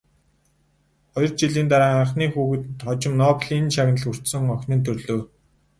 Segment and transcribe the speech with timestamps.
[1.13, 5.21] Хоёр жилийн дараа анхны хүүхэд, хожим Нобелийн шагнал хүртсэн охин нь төрлөө.